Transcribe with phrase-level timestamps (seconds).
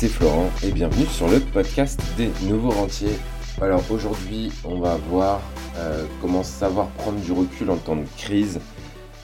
[0.00, 3.18] c'est Florent et bienvenue sur le podcast des nouveaux rentiers.
[3.60, 5.42] Alors aujourd'hui, on va voir
[5.76, 8.60] euh, comment savoir prendre du recul en temps de crise.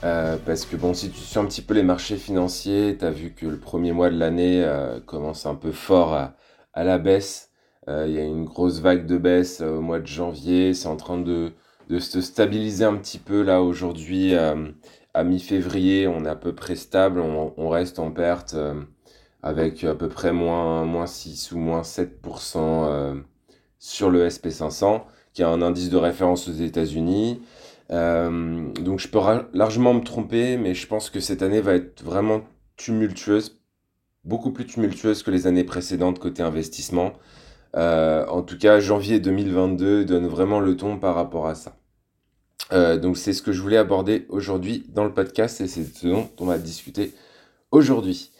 [0.05, 3.11] Euh, parce que bon, si tu suis un petit peu les marchés financiers, tu as
[3.11, 6.35] vu que le premier mois de l'année euh, commence un peu fort à,
[6.85, 7.53] la baisse.
[7.89, 10.75] Il y a une grosse vague de baisse au mois de janvier.
[10.75, 11.53] C'est en train de,
[11.99, 14.35] se stabiliser un petit peu là aujourd'hui.
[14.35, 17.21] à mi-février, on est à peu près stable.
[17.21, 18.55] on reste en perte
[19.47, 23.15] avec à peu près moins, moins 6 ou moins 7% euh,
[23.79, 27.41] sur le SP500, qui est un indice de référence aux États-Unis.
[27.93, 29.21] Euh, donc je peux
[29.53, 32.43] largement me tromper, mais je pense que cette année va être vraiment
[32.77, 33.61] tumultueuse,
[34.25, 37.13] beaucoup plus tumultueuse que les années précédentes côté investissement.
[37.77, 41.77] Euh, en tout cas, janvier 2022 donne vraiment le ton par rapport à ça.
[42.97, 46.29] donc c'est ce que je voulais aborder aujourd'hui dans le podcast et c'est ce dont
[46.41, 47.15] on va discuter
[47.71, 48.33] aujourd'hui.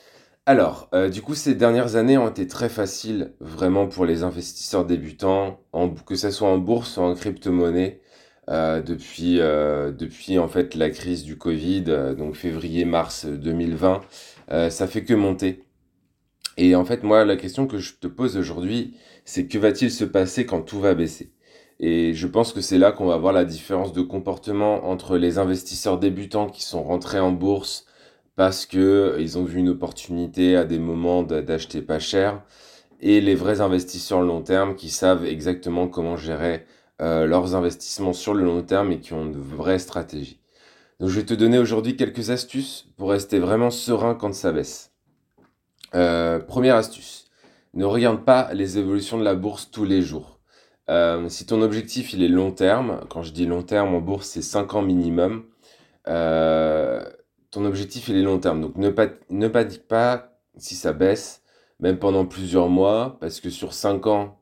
[0.49, 4.85] Alors, euh, du coup, ces dernières années ont été très faciles vraiment pour les investisseurs
[4.85, 5.61] débutants,
[6.07, 8.01] que ce soit en bourse ou en crypto-monnaie,
[8.49, 11.83] euh, depuis, euh, depuis en fait la crise du Covid,
[12.17, 14.03] donc février-mars 2020,
[14.71, 15.65] ça fait que monter.
[16.57, 20.05] Et en fait, moi, la question que je te pose aujourd'hui, c'est que va-t-il se
[20.05, 21.33] passer quand tout va baisser?
[21.81, 25.39] Et je pense que c'est là qu'on va voir la différence de comportement entre les
[25.39, 27.87] investisseurs débutants qui sont rentrés en bourse
[28.37, 32.43] parce que euh, ils ont vu une opportunité à des moments d'acheter pas cher
[33.01, 36.65] et les vrais investisseurs long terme qui savent exactement comment gérer
[37.03, 40.41] euh, leurs investissements sur le long terme et qui ont de vraies stratégies.
[41.01, 44.93] Donc je vais te donner aujourd'hui quelques astuces pour rester vraiment serein quand ça baisse.
[45.95, 47.27] Euh, première astuce,
[47.75, 50.41] ne regarde pas les évolutions de la bourse tous les jours.
[51.29, 54.43] si ton objectif il est long terme, quand je dis long terme en bourse c'est
[54.43, 55.45] 5 ans minimum,
[57.65, 58.61] objectif il est long terme.
[58.61, 61.43] Donc ne, pas, ne panique pas si ça baisse,
[61.81, 64.41] même pendant plusieurs mois, parce que sur 5 ans,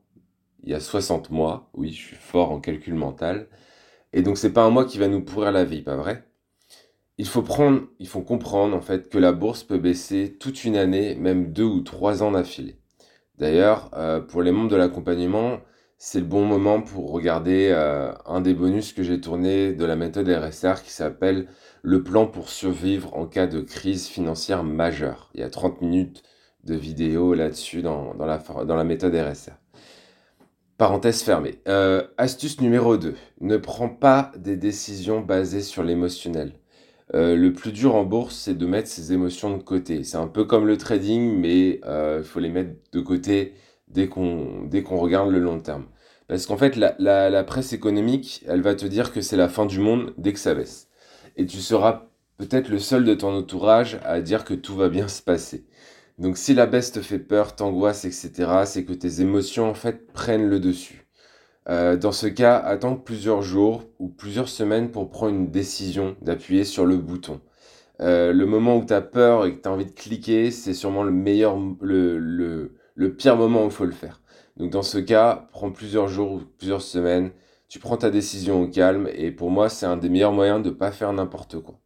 [0.63, 1.69] il y a 60 mois.
[1.73, 3.47] Oui, je suis fort en calcul mental.
[4.13, 6.23] Et donc c'est pas un mois qui va nous pourrir la vie, pas vrai?
[7.17, 10.75] Il faut prendre, il faut comprendre en fait que la bourse peut baisser toute une
[10.75, 12.77] année, même deux ou trois ans d'affilée.
[13.37, 15.59] D'ailleurs, euh, pour les membres de l'accompagnement,
[15.97, 19.95] c'est le bon moment pour regarder euh, un des bonus que j'ai tourné de la
[19.95, 21.47] méthode RSR qui s'appelle
[21.83, 25.29] le plan pour survivre en cas de crise financière majeure.
[25.33, 26.23] Il y a 30 minutes
[26.65, 29.53] de vidéo là-dessus dans, dans, la, dans la méthode RSR.
[30.77, 31.61] Parenthèse fermée.
[31.69, 33.15] Euh, astuce numéro 2.
[33.39, 36.53] Ne prends pas des décisions basées sur l'émotionnel.
[37.13, 40.03] Euh, le plus dur en bourse, c'est de mettre ses émotions de côté.
[40.03, 43.53] C'est un peu comme le trading, mais il faut les mettre de côté
[43.87, 45.85] dès qu'on qu'on regarde le long terme.
[46.27, 49.49] Parce qu'en fait, la, la, la presse économique, elle va te dire que c'est la
[49.49, 50.89] fin du monde dès que ça baisse
[51.37, 52.07] et tu seras
[52.37, 55.65] peut-être le seul de ton entourage à dire que tout va bien se passer.
[56.17, 58.31] Donc si la baisse te fait peur, t'angoisse, etc.,
[58.65, 61.07] c'est que tes émotions en fait prennent le dessus.
[61.69, 66.63] Euh, dans ce cas, attends plusieurs jours ou plusieurs semaines pour prendre une décision d'appuyer
[66.63, 67.41] sur le bouton.
[68.01, 70.73] Euh, le moment où tu as peur et que tu as envie de cliquer, c'est
[70.73, 74.21] sûrement le meilleur, le, le, le pire moment où il faut le faire.
[74.57, 77.31] Donc dans ce cas, prends plusieurs jours ou plusieurs semaines
[77.67, 80.69] tu prends ta décision au calme et pour moi c'est un des meilleurs moyens de
[80.69, 81.79] ne pas faire n'importe quoi.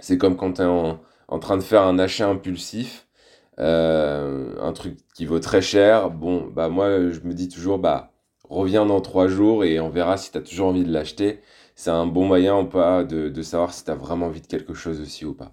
[0.00, 3.08] C'est comme quand tu es en, train de faire un achat impulsif,
[3.58, 8.12] euh, un truc qui vaut très cher, bon bah moi je me dis toujours bah
[8.48, 11.40] reviens dans trois jours et on verra si tu as toujours envie de l'acheter.
[11.76, 14.74] C'est un bon moyen ou pas de, savoir si tu as vraiment envie de quelque
[14.74, 15.52] chose aussi ou pas.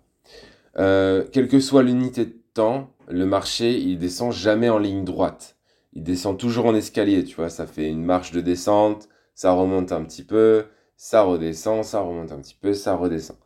[0.78, 5.58] Euh, quelle que soit l'unité de temps, le marché il descend jamais en ligne droite.
[5.94, 9.92] Il descend toujours en escalier, tu vois, ça fait une marche de descente, ça remonte
[9.92, 13.38] un petit peu, ça redescend, ça remonte un petit peu, ça redescend.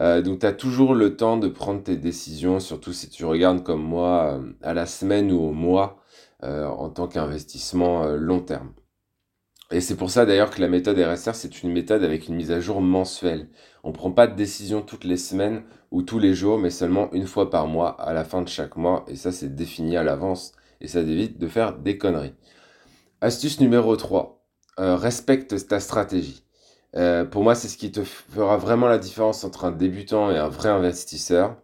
[0.00, 3.62] Euh, donc tu as toujours le temps de prendre tes décisions, surtout si tu regardes
[3.62, 6.02] comme moi euh, à la semaine ou au mois
[6.44, 8.72] euh, en tant qu'investissement long terme.
[9.70, 12.50] Et c'est pour ça d'ailleurs que la méthode RSR, c'est une méthode avec une mise
[12.50, 13.48] à jour mensuelle.
[13.84, 17.12] On ne prend pas de décision toutes les semaines ou tous les jours, mais seulement
[17.12, 19.04] une fois par mois à la fin de chaque mois.
[19.08, 22.34] Et ça, c'est défini à l'avance et ça évite de faire des conneries.
[23.20, 24.42] Astuce numéro 3.
[24.80, 26.44] Euh, respecte ta stratégie.
[26.96, 30.38] Euh, pour moi, c'est ce qui te fera vraiment la différence entre un débutant et
[30.38, 31.56] un vrai investisseur.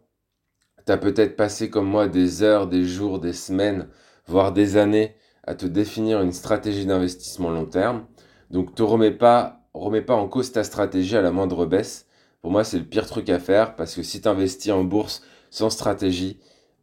[0.86, 3.88] Tu as peut-être passé comme moi des heures, des jours, des semaines,
[4.26, 5.14] voire des années
[5.46, 8.04] à te définir une stratégie d'investissement long terme.
[8.50, 12.06] Donc, te remets pas, remets pas en cause ta stratégie à la moindre baisse.
[12.42, 15.22] Pour moi, c'est le pire truc à faire parce que si tu investis en bourse
[15.50, 16.38] sans stratégie,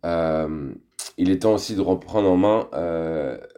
[0.06, 0.74] euh,
[1.18, 2.68] il est temps aussi de reprendre en main,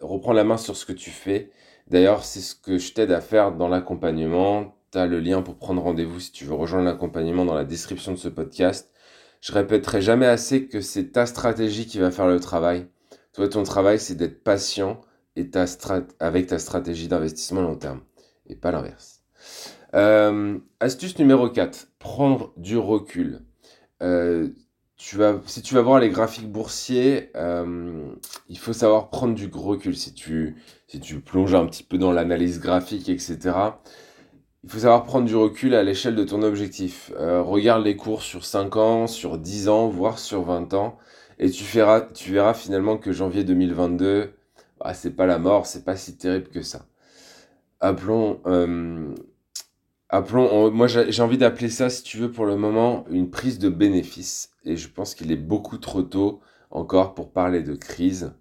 [0.02, 1.52] reprendre la main sur ce que tu fais
[1.88, 4.76] D'ailleurs, c'est ce que je t'aide à faire dans l'accompagnement.
[4.92, 8.14] Tu as le lien pour prendre rendez-vous si tu veux rejoindre l'accompagnement dans la description
[8.14, 8.92] de ce podcast.
[9.42, 12.88] Je répéterai jamais assez que c'est ta stratégie qui va faire le travail.
[13.34, 15.02] Toi, ton travail, c'est d'être patient
[16.20, 18.02] avec ta stratégie d'investissement long terme
[18.48, 19.24] et pas l'inverse.
[19.96, 23.42] Euh, astuce numéro 4, prendre du recul.
[24.04, 24.50] Euh,
[24.98, 28.06] si tu vas voir les graphiques boursiers, euh,
[28.50, 29.96] il faut savoir prendre du recul.
[29.96, 30.56] Si tu,
[30.88, 33.40] si tu plonges un petit peu dans l'analyse graphique, etc.,
[34.64, 37.12] il faut savoir prendre du recul à l'échelle de ton objectif.
[37.18, 40.98] regarde les cours sur 5 ans, sur 10 ans, voire sur 20 ans,
[41.40, 44.34] et tu, feras, tu verras finalement que janvier 2022,
[44.80, 46.86] bah, c'est pas la mort, c'est pas si terrible que ça.
[47.80, 49.14] Appelons, euh,
[50.10, 53.70] appelons moi j'ai envie d'appeler ça, si tu veux, pour le moment, une prise de
[53.70, 54.52] bénéfice.
[54.66, 56.42] Et je pense qu'il est beaucoup trop tôt
[56.72, 58.34] encore pour parler de crise.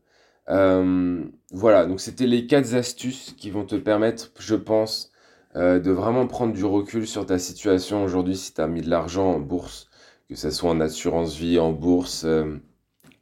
[0.49, 5.13] Euh, voilà, donc c'était les quatre astuces qui vont te permettre, je pense,
[5.57, 8.91] euh, de vraiment prendre du recul sur ta situation aujourd'hui si tu as mis de
[8.91, 9.89] l'argent en bourse,
[10.29, 12.27] que ce soit en assurance vie, en bourse,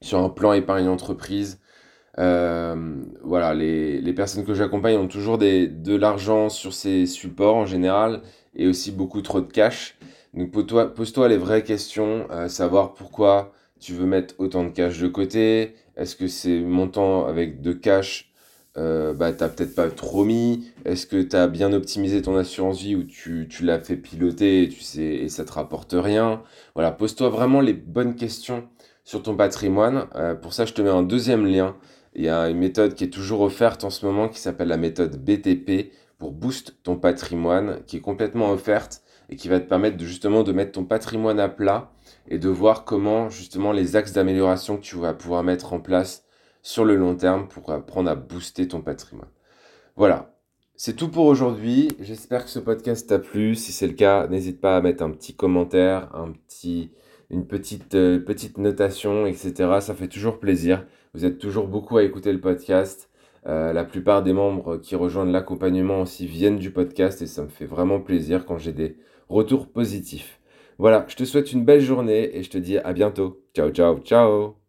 [0.02, 1.61] sur un plan épargne entreprise.
[2.19, 7.56] Euh, voilà, les, les, personnes que j'accompagne ont toujours des, de l'argent sur ces supports
[7.56, 8.23] en général
[8.55, 9.97] et aussi beaucoup trop de cash.
[10.35, 14.99] Donc pose-toi pose les vraies questions, euh, savoir pourquoi tu veux mettre autant de cash
[14.99, 15.75] de côté.
[15.97, 18.32] Est-ce que ces montants avec de cash,
[18.76, 20.70] euh, bah, t'as peut-être pas trop mis?
[20.85, 24.64] Est-ce que tu as bien optimisé ton assurance vie ou tu, tu l'as fait piloter
[24.64, 26.43] et, tu sais, et ça te rapporte rien?
[26.75, 28.69] Voilà, pose-toi vraiment les bonnes questions
[29.11, 30.07] sur ton patrimoine.
[30.15, 31.75] Euh, pour ça, je te mets un deuxième lien.
[32.15, 34.77] Il y a une méthode qui est toujours offerte en ce moment qui s'appelle la
[34.77, 39.97] méthode BTP pour boost ton patrimoine, qui est complètement offerte et qui va te permettre
[39.97, 41.91] de, justement de mettre ton patrimoine à plat
[42.29, 46.23] et de voir comment justement les axes d'amélioration que tu vas pouvoir mettre en place
[46.62, 49.31] sur le long terme pour apprendre à booster ton patrimoine.
[49.97, 50.37] Voilà,
[50.77, 51.89] c'est tout pour aujourd'hui.
[51.99, 53.57] J'espère que ce podcast t'a plu.
[53.57, 56.93] Si c'est le cas, n'hésite pas à mettre un petit commentaire, un petit
[57.31, 59.79] une petite, euh, petite notation, etc.
[59.81, 60.87] Ça fait toujours plaisir.
[61.15, 63.09] Vous êtes toujours beaucoup à écouter le podcast.
[63.47, 67.49] Euh, la plupart des membres qui rejoignent l'accompagnement aussi viennent du podcast et ça me
[67.49, 68.97] fait vraiment plaisir quand j'ai des
[69.29, 70.41] retours positifs.
[70.79, 73.43] Voilà, je te souhaite une belle journée et je te dis à bientôt.
[73.55, 74.60] Ciao, ciao, ciao